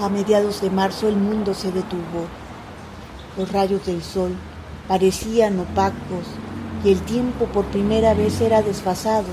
[0.00, 2.24] A mediados de marzo el mundo se detuvo.
[3.36, 4.34] Los rayos del sol
[4.88, 6.24] parecían opacos
[6.82, 9.28] y el tiempo por primera vez era desfasado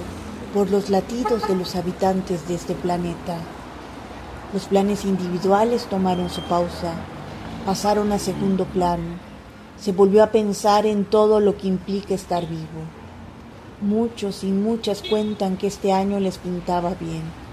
[0.54, 3.38] por los latidos de los habitantes de este planeta.
[4.52, 6.96] Los planes individuales tomaron su pausa,
[7.66, 9.16] pasaron a segundo plano.
[9.80, 12.84] Se volvió a pensar en todo lo que implica estar vivo.
[13.80, 17.47] Muchos y muchas cuentan que este año les pintaba bien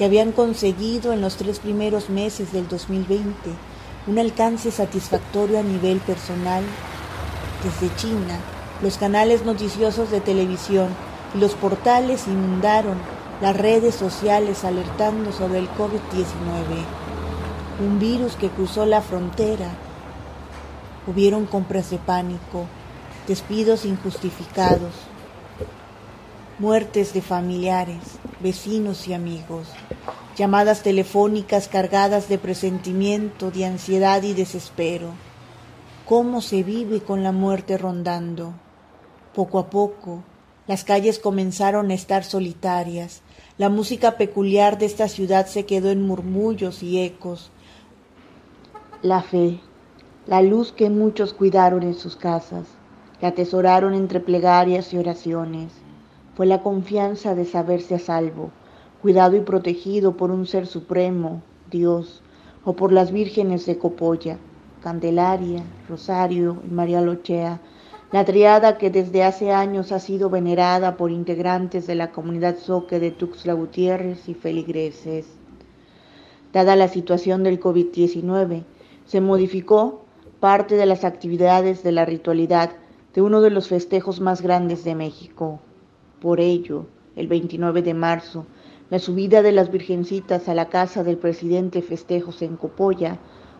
[0.00, 3.34] que habían conseguido en los tres primeros meses del 2020
[4.06, 6.64] un alcance satisfactorio a nivel personal.
[7.62, 8.38] Desde China,
[8.82, 10.88] los canales noticiosos de televisión
[11.34, 12.96] y los portales inundaron
[13.42, 16.82] las redes sociales alertando sobre el COVID-19,
[17.86, 19.68] un virus que cruzó la frontera.
[21.06, 22.64] Hubieron compras de pánico,
[23.28, 24.94] despidos injustificados,
[26.60, 29.66] muertes de familiares, vecinos y amigos,
[30.36, 35.08] llamadas telefónicas cargadas de presentimiento, de ansiedad y desespero.
[36.04, 38.52] ¿Cómo se vive con la muerte rondando?
[39.34, 40.22] Poco a poco,
[40.66, 43.22] las calles comenzaron a estar solitarias,
[43.56, 47.50] la música peculiar de esta ciudad se quedó en murmullos y ecos.
[49.00, 49.60] La fe,
[50.26, 52.66] la luz que muchos cuidaron en sus casas,
[53.22, 55.72] la atesoraron entre plegarias y oraciones
[56.40, 58.50] fue la confianza de saberse a salvo,
[59.02, 62.22] cuidado y protegido por un ser supremo, Dios,
[62.64, 64.38] o por las vírgenes de Copolla,
[64.82, 67.60] Candelaria, Rosario y María Lochea,
[68.10, 73.00] la triada que desde hace años ha sido venerada por integrantes de la comunidad Soque
[73.00, 75.26] de Tuxtla Gutiérrez y feligreses.
[76.54, 78.64] Dada la situación del COVID-19,
[79.04, 80.06] se modificó
[80.40, 82.70] parte de las actividades de la ritualidad
[83.12, 85.60] de uno de los festejos más grandes de México,
[86.20, 88.46] por ello, el 29 de marzo,
[88.90, 93.18] la subida de las Virgencitas a la casa del presidente Festejos en Copolla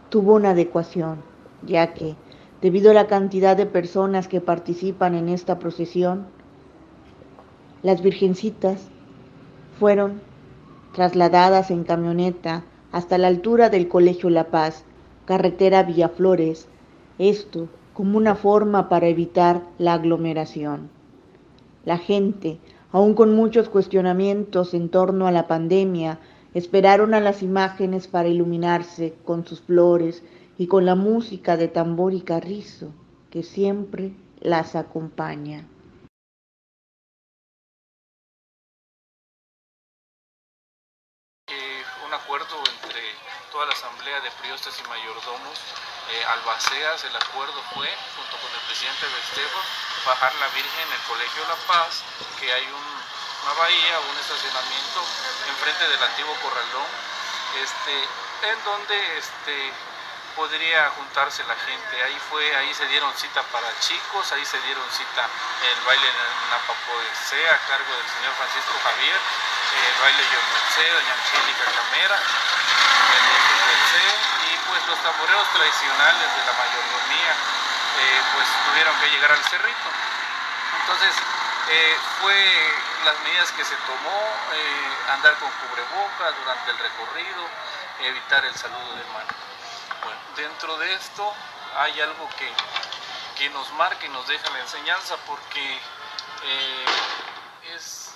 [0.09, 1.19] tuvo una adecuación,
[1.65, 2.17] ya que,
[2.61, 6.27] debido a la cantidad de personas que participan en esta procesión,
[7.83, 8.89] las Virgencitas
[9.79, 10.21] fueron
[10.93, 14.85] trasladadas en camioneta hasta la altura del Colegio La Paz,
[15.25, 16.69] carretera Villaflores,
[17.19, 21.00] esto como una forma para evitar la aglomeración.
[21.85, 22.59] La gente,
[22.93, 26.19] aún con muchos cuestionamientos en torno a la pandemia,
[26.53, 30.23] esperaron a las imágenes para iluminarse con sus flores
[30.59, 32.93] y con la música de tambor y carrizo
[33.31, 35.67] que siempre las acompaña.
[42.07, 43.01] un acuerdo entre
[43.53, 48.61] toda la asamblea de priostas y mayordomos eh, albaceas, el acuerdo fue, junto con el
[48.67, 49.61] presidente Bestejo,
[50.07, 52.03] bajar la Virgen en el Colegio La Paz,
[52.39, 55.05] que hay una bahía, un estacionamiento
[55.49, 56.91] enfrente del antiguo corralón,
[57.63, 57.95] este,
[58.51, 59.73] en donde este,
[60.35, 62.03] podría juntarse la gente.
[62.03, 66.51] Ahí fue, ahí se dieron cita para chicos, ahí se dieron cita el baile en
[66.51, 70.41] Napapoese a cargo del señor Francisco Javier, el baile Yo
[70.91, 72.21] doña Angélica Camera, el
[74.91, 77.33] los tamboreos tradicionales de la mayordomía
[77.99, 79.89] eh, pues tuvieron que llegar al cerrito.
[80.81, 81.15] Entonces,
[81.69, 82.35] eh, fue
[83.05, 84.21] las medidas que se tomó,
[84.53, 87.43] eh, andar con cubreboca durante el recorrido,
[88.01, 89.33] evitar el saludo de mano.
[90.35, 91.33] Dentro de esto
[91.79, 92.51] hay algo que,
[93.39, 95.81] que nos marca y nos deja la enseñanza porque
[97.75, 98.10] es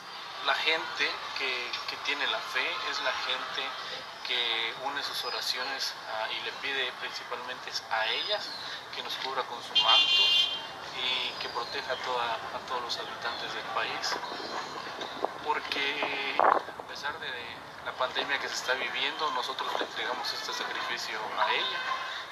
[0.47, 3.63] la gente que, que, tiene la fe, es la gente
[4.27, 8.49] que une sus oraciones ah, y le pide principalmente a ellas
[8.95, 10.23] que nos cubra con su manto
[10.97, 14.17] y que proteja a, todos los habitantes del país.
[15.45, 17.29] Porque a pesar de
[17.85, 21.81] la pandemia que se está viviendo, nosotros le entregamos este sacrificio a ella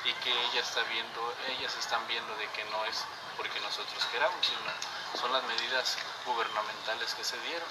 [0.05, 3.05] y que ella está viendo, ellas están viendo de que no es
[3.37, 7.69] porque nosotros queramos, sino son las medidas gubernamentales que se dieron.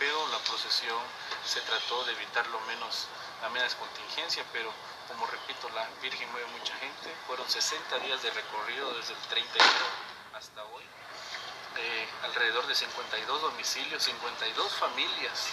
[0.00, 0.98] Pero la procesión
[1.44, 3.06] se trató de evitar lo menos
[3.42, 4.72] la menos contingencia, pero
[5.08, 7.14] como repito, la Virgen mueve mucha gente.
[7.26, 9.68] Fueron 60 días de recorrido desde el 31
[10.34, 10.84] hasta hoy.
[11.76, 15.52] Eh, alrededor de 52 domicilios, 52 familias.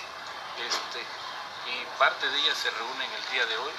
[0.63, 0.99] Este,
[1.67, 3.71] y parte de ellas se reúnen el día de hoy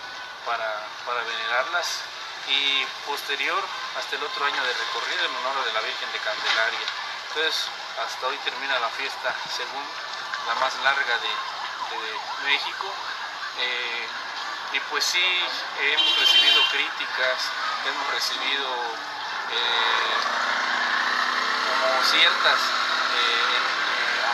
[0.45, 2.01] para, para venerarlas.
[2.49, 3.63] Y posterior,
[3.99, 6.87] hasta el otro año de recorrido en honor de la Virgen de Candelaria.
[7.29, 7.69] Entonces,
[8.05, 9.85] hasta hoy termina la fiesta según
[10.49, 11.29] la más larga de,
[12.45, 12.89] México.
[13.61, 14.07] Eh,
[14.73, 15.25] y pues sí,
[15.93, 17.39] hemos recibido críticas,
[17.85, 18.69] hemos recibido
[19.53, 20.17] eh,
[21.69, 23.59] como ciertas eh,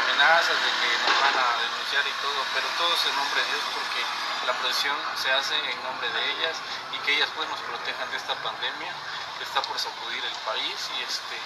[0.02, 3.50] amenazas de que nos van a denunciar y todo, pero todo es en nombre de
[3.50, 4.02] Dios porque
[4.46, 6.56] la procesión se hace en nombre de ellas
[6.93, 8.93] y que ellas pues nos protejan de esta pandemia
[9.38, 11.38] que está por sacudir el país y este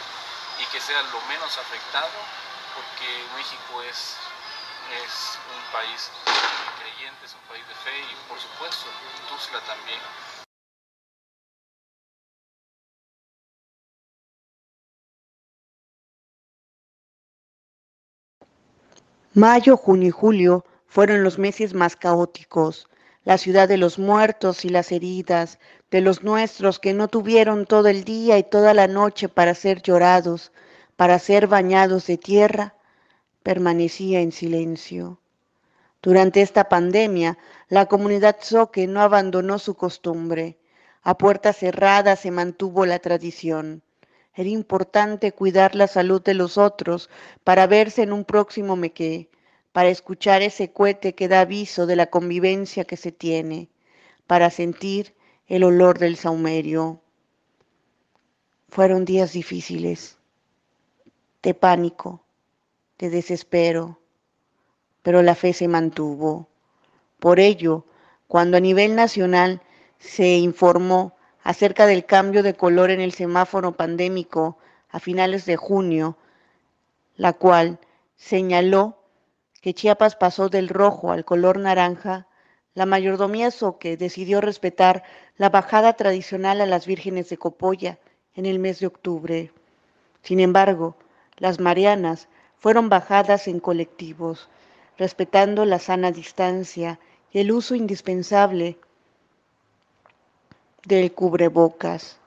[0.61, 2.19] y que sea lo menos afectado
[2.75, 4.17] porque México es
[4.89, 6.11] es un país
[6.81, 8.87] creyente, es un país de fe y por supuesto
[9.29, 10.01] Tuzla también.
[19.35, 22.89] Mayo, junio y julio fueron los meses más caóticos.
[23.25, 25.59] La ciudad de los muertos y las heridas,
[25.91, 29.83] de los nuestros que no tuvieron todo el día y toda la noche para ser
[29.83, 30.51] llorados,
[30.97, 32.75] para ser bañados de tierra,
[33.49, 35.23] permanecía en silencio.
[36.03, 37.39] Durante esta pandemia,
[37.71, 40.59] la comunidad Soque no abandonó su costumbre.
[41.01, 43.83] A puertas cerradas se mantuvo la tradición.
[44.35, 47.09] Era importante cuidar la salud de los otros
[47.43, 49.31] para verse en un próximo mequé,
[49.73, 53.71] para escuchar ese cohete que da aviso de la convivencia que se tiene,
[54.27, 55.15] para sentir
[55.47, 57.01] el olor del saumerio.
[58.69, 60.19] Fueron días difíciles,
[61.41, 62.28] de pánico,
[62.99, 63.99] de desespero,
[65.03, 66.49] pero la fe se mantuvo.
[67.19, 67.85] Por ello,
[68.27, 69.63] cuando a nivel nacional
[69.99, 74.59] se informó acerca del cambio de color en el semáforo pandémico
[74.91, 76.17] a finales de junio,
[77.17, 77.79] la cual
[78.17, 78.99] señaló
[79.61, 82.27] que Chiapas pasó del rojo al color naranja,
[82.75, 85.03] la mayordomía Soque decidió respetar
[85.37, 87.99] la bajada tradicional a las vírgenes de Copolla
[88.35, 89.53] en el mes de octubre.
[90.23, 90.97] Sin embargo,
[91.39, 92.29] las marianas
[92.59, 94.49] fueron bajadas en colectivos,
[94.97, 96.99] respetando la sana distancia
[97.33, 98.79] y el uso indispensable
[100.85, 102.19] del cubrebocas.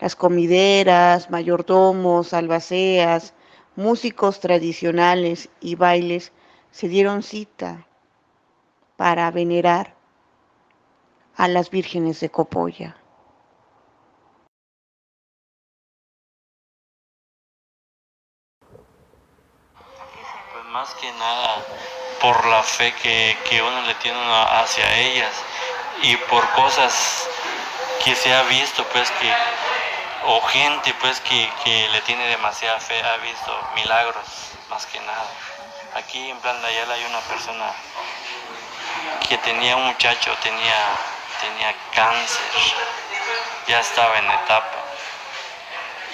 [0.00, 3.32] Las comideras, mayordomos, albaceas,
[3.76, 6.32] músicos tradicionales y bailes
[6.70, 7.86] se dieron cita
[8.96, 9.94] para venerar
[11.36, 12.96] a las vírgenes de Copolla.
[20.74, 21.64] Más que nada
[22.20, 24.18] por la fe que, uno le tiene
[24.58, 25.32] hacia ellas
[26.02, 27.28] y por cosas
[28.02, 29.32] que se ha visto pues que
[30.26, 34.26] o gente pues que, le tiene demasiada fe ha visto milagros
[34.68, 35.30] más que nada.
[35.94, 37.72] Aquí en Plan de hay una persona
[39.28, 40.88] que tenía un muchacho tenía
[41.40, 42.50] tenía cáncer
[43.68, 44.78] ya estaba en etapa.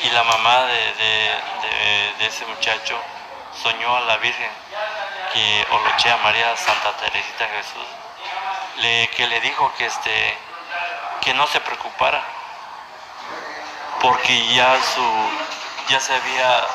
[0.05, 3.01] Y la mamá de ese muchacho
[3.63, 4.51] soñó a la Virgen
[5.33, 7.87] que Olochea María Santa Teresita Jesús,
[8.79, 10.39] le, que le dijo que, este,
[11.21, 12.23] que no se preocupara,
[14.01, 15.31] porque ya, su,
[15.89, 16.67] ya se había,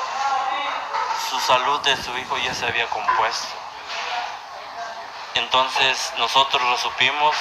[1.30, 3.48] su salud de su hijo ya se había compuesto.
[5.36, 7.36] Entonces nosotros lo supimos,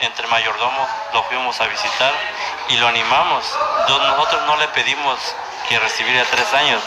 [0.00, 2.12] entre mayordomos lo fuimos a visitar
[2.68, 3.44] y lo animamos.
[3.88, 5.18] Nosotros no le pedimos
[5.68, 6.82] que recibiría tres años,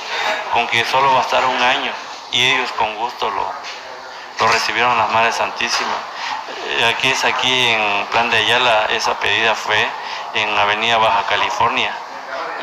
[0.53, 1.91] con que solo bastara un año.
[2.31, 3.51] Y ellos con gusto lo,
[4.39, 5.95] lo recibieron la Madre Santísima.
[6.67, 9.87] Eh, aquí es aquí en Plan de Ayala, esa pedida fue
[10.35, 11.91] en Avenida Baja California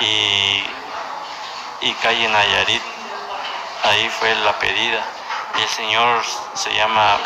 [0.00, 0.64] y,
[1.80, 2.82] y calle Nayarit.
[3.84, 5.02] Ahí fue la pedida.
[5.58, 6.22] Y el señor
[6.54, 7.18] se llama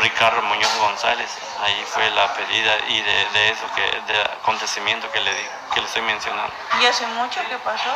[0.00, 1.30] Ricardo Muñoz González.
[1.62, 5.32] Ahí fue la pedida y de, eso, que, de acontecimiento que le,
[5.72, 6.52] que le estoy mencionando.
[6.80, 7.90] ¿Y hace mucho que pasó?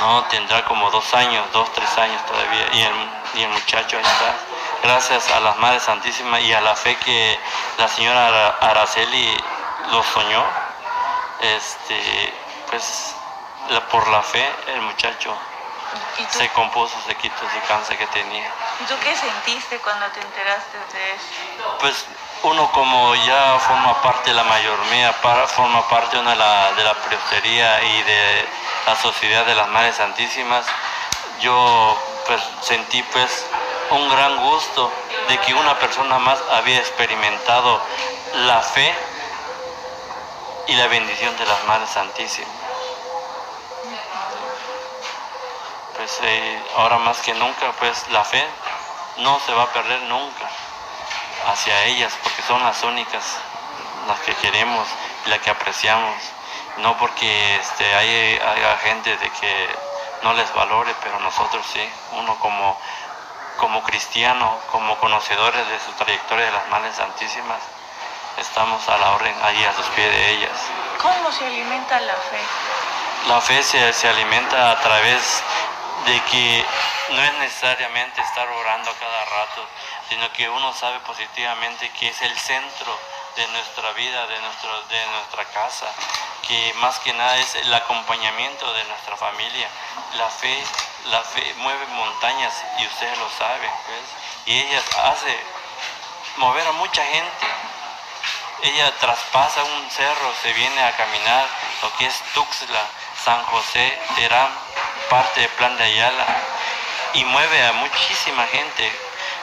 [0.00, 2.66] No, tendrá como dos años, dos, tres años todavía.
[2.72, 2.92] Y el,
[3.34, 4.34] y el muchacho está.
[4.82, 7.38] Gracias a las Madres Santísimas y a la fe que
[7.78, 9.36] la señora Araceli
[9.90, 10.44] lo soñó,
[11.40, 12.34] este,
[12.70, 13.14] pues
[13.90, 15.34] por la fe el muchacho
[16.30, 18.50] se compuso, se quitó su cáncer que tenía.
[18.80, 21.76] ¿Y tú qué sentiste cuando te enteraste de eso?
[21.80, 22.06] Pues
[22.42, 25.12] uno como ya forma parte de la mayoría,
[25.46, 26.94] forma parte de la, de la
[27.82, 28.48] y de
[28.86, 30.66] la sociedad de las Madres Santísimas,
[31.40, 33.46] yo pues sentí pues
[33.90, 34.92] un gran gusto
[35.28, 37.80] de que una persona más había experimentado
[38.34, 38.94] la fe
[40.66, 42.63] y la bendición de las Madres Santísimas.
[46.04, 48.44] Pues eh, ahora más que nunca pues la fe
[49.20, 50.50] no se va a perder nunca
[51.46, 53.24] hacia ellas porque son las únicas
[54.06, 54.86] las que queremos
[55.24, 56.14] y las que apreciamos
[56.76, 59.68] no porque este, hay, haya gente de que
[60.22, 62.78] no les valore, pero nosotros sí, uno como,
[63.56, 67.60] como cristiano, como conocedores de su trayectoria de las Madres Santísimas,
[68.36, 70.58] estamos a la orden ahí a los pies de ellas.
[71.00, 72.40] ¿Cómo se alimenta la fe?
[73.26, 75.42] La fe se, se alimenta a través
[76.06, 76.64] de que
[77.10, 79.66] no es necesariamente estar orando a cada rato,
[80.08, 82.98] sino que uno sabe positivamente que es el centro
[83.36, 85.86] de nuestra vida, de, nuestro, de nuestra casa,
[86.46, 89.68] que más que nada es el acompañamiento de nuestra familia.
[90.16, 90.62] La fe,
[91.06, 94.00] la fe mueve montañas y ustedes lo saben, pues.
[94.46, 95.38] y ella hace
[96.36, 97.46] mover a mucha gente.
[98.62, 101.46] Ella traspasa un cerro, se viene a caminar,
[101.82, 102.86] lo que es Tuxla,
[103.22, 104.50] San José, Terán,
[105.14, 106.26] parte del plan de Ayala
[107.12, 108.90] y mueve a muchísima gente.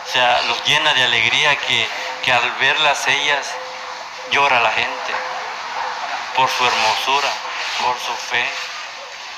[0.05, 1.87] O sea, los llena de alegría que,
[2.25, 3.55] que al verlas ellas
[4.31, 5.13] llora la gente
[6.35, 7.29] por su hermosura,
[7.81, 8.45] por su fe.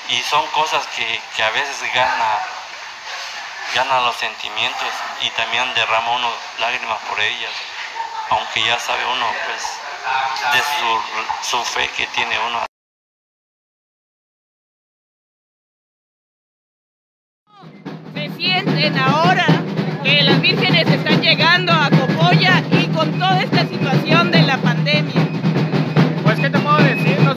[0.10, 2.40] Y son cosas que, que a veces gana,
[3.75, 4.90] gana los sentimientos
[5.22, 7.54] y también derrama uno lágrimas por ellas,
[8.32, 9.63] aunque ya sabe uno pues
[10.52, 12.73] de su, su fe que tiene uno.
[18.53, 19.45] piensen ahora
[20.03, 25.27] que las vírgenes están llegando a Copoya y con toda esta situación de la pandemia.
[26.24, 27.19] Pues, ¿qué te puedo decir?
[27.22, 27.36] Nos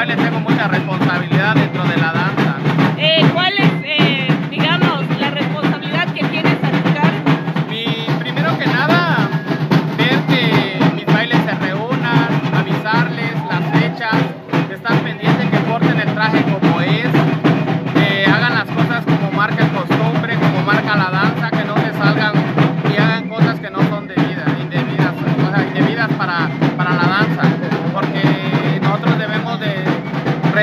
[0.00, 2.39] cuales tengo mucha responsabilidad dentro de la danza.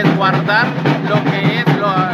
[0.03, 0.67] resguardar
[1.09, 2.06] lo que es lo,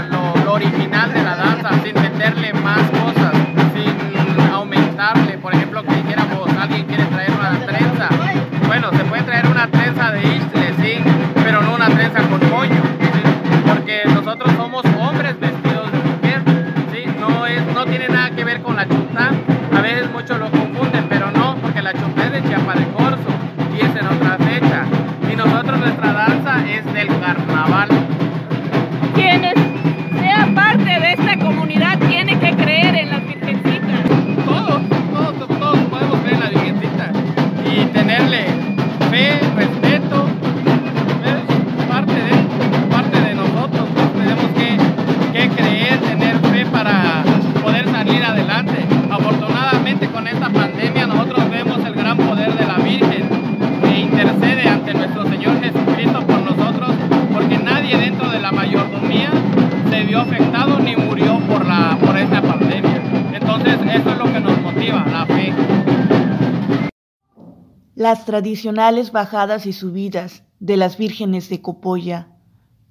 [68.04, 72.28] las tradicionales bajadas y subidas de las vírgenes de Copolla.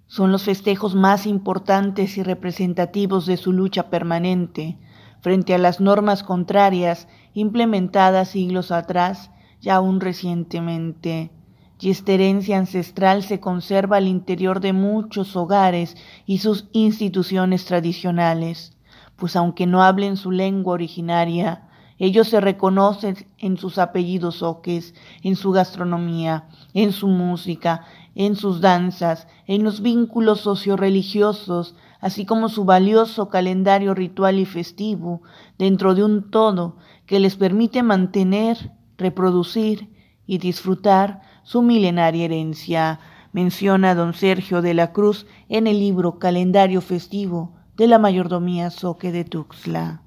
[0.07, 4.78] Son los festejos más importantes y representativos de su lucha permanente
[5.21, 11.31] frente a las normas contrarias implementadas siglos atrás y aún recientemente.
[11.78, 18.78] Y esta herencia ancestral se conserva al interior de muchos hogares y sus instituciones tradicionales,
[19.16, 25.37] pues aunque no hablen su lengua originaria, ellos se reconocen en sus apellidos soques, en
[25.37, 27.84] su gastronomía, en su música,
[28.14, 35.22] en sus danzas, en los vínculos socioreligiosos, así como su valioso calendario ritual y festivo,
[35.58, 39.90] dentro de un todo que les permite mantener, reproducir
[40.26, 43.00] y disfrutar su milenaria herencia,
[43.32, 49.11] menciona don Sergio de la Cruz en el libro Calendario Festivo de la Mayordomía Soque
[49.11, 50.02] de Tuxtla.